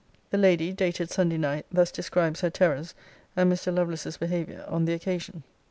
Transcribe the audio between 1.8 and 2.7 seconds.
describes her